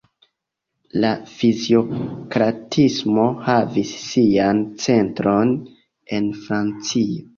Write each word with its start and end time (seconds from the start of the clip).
La 1.03 1.09
fiziokratismo 1.41 3.27
havis 3.49 3.93
sian 4.07 4.65
centron 4.87 5.53
en 6.19 6.33
Francio. 6.45 7.25